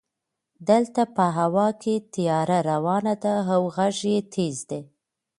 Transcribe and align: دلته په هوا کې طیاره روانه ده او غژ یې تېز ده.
دلته 0.69 1.01
په 1.15 1.25
هوا 1.37 1.67
کې 1.81 1.93
طیاره 2.13 2.59
روانه 2.69 3.15
ده 3.23 3.33
او 3.53 3.61
غژ 3.75 3.97
یې 4.11 4.19
تېز 4.33 4.57
ده. 4.69 4.79